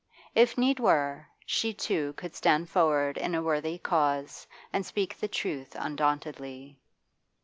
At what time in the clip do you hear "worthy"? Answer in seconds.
3.43-3.77